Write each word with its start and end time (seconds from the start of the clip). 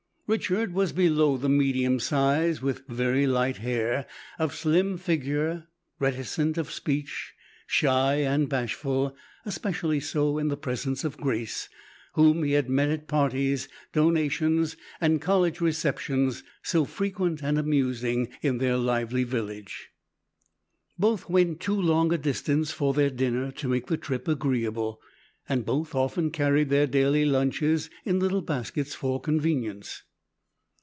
Richard 0.33 0.73
was 0.73 0.93
below 0.93 1.35
the 1.35 1.49
medium 1.49 1.99
size, 1.99 2.61
with 2.61 2.87
very 2.87 3.27
light 3.27 3.57
hair, 3.57 4.07
of 4.39 4.55
slim 4.55 4.97
figure, 4.97 5.67
reticent 5.99 6.57
of 6.57 6.71
speech, 6.71 7.33
shy 7.67 8.13
and 8.21 8.47
bashful, 8.47 9.13
especially 9.45 9.99
so 9.99 10.37
in 10.37 10.47
the 10.47 10.55
presence 10.55 11.03
of 11.03 11.17
Grace, 11.17 11.67
whom 12.13 12.43
he 12.43 12.61
met 12.61 12.87
at 12.87 13.09
parties, 13.09 13.67
donations, 13.91 14.77
and 15.01 15.19
college 15.19 15.59
receptions, 15.59 16.43
so 16.63 16.85
frequent 16.85 17.43
and 17.43 17.59
amusing 17.59 18.29
in 18.41 18.59
their 18.59 18.77
lively 18.77 19.25
village. 19.25 19.89
Both 20.97 21.29
went 21.29 21.59
too 21.59 21.75
long 21.75 22.13
a 22.13 22.17
distance 22.17 22.71
for 22.71 22.93
their 22.93 23.09
dinner 23.09 23.51
to 23.51 23.67
make 23.67 23.87
the 23.87 23.97
trip 23.97 24.29
agreeable, 24.29 25.01
and 25.49 25.65
both 25.65 25.93
often 25.93 26.31
carried 26.31 26.69
their 26.69 26.87
daily 26.87 27.25
lunches 27.25 27.89
in 28.05 28.17
little 28.19 28.41
baskets 28.41 28.95
for 28.95 29.19
convenience. 29.19 30.03